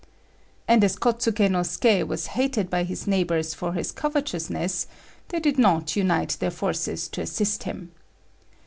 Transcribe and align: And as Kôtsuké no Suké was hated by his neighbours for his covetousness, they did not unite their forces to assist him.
And 0.67 0.83
as 0.83 0.95
Kôtsuké 0.95 1.51
no 1.51 1.59
Suké 1.59 2.03
was 2.07 2.25
hated 2.33 2.71
by 2.71 2.81
his 2.85 3.05
neighbours 3.05 3.53
for 3.53 3.73
his 3.73 3.91
covetousness, 3.91 4.87
they 5.27 5.39
did 5.39 5.59
not 5.59 5.95
unite 5.95 6.37
their 6.39 6.49
forces 6.49 7.07
to 7.09 7.21
assist 7.21 7.65
him. 7.65 7.91